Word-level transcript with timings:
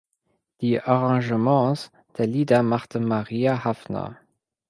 Die 0.61 0.81
Arrangements 0.81 1.91
der 2.17 2.25
Lieder 2.25 2.63
machte 2.63 2.99
Maria 2.99 3.63
Hafner. 3.63 4.17